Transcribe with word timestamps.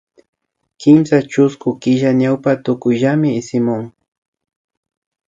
Kimsa 0.81 1.17
chusku 1.31 1.67
killa 1.81 2.09
ñawpa 2.21 2.51
tukuyllami 2.63 3.29
ismun 3.39 3.83